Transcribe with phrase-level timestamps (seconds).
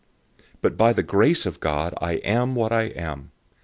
[0.39, 3.29] 015:010 But by the grace of God I am what I am.